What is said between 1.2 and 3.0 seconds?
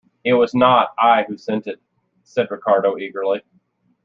who sent it," said Ricardo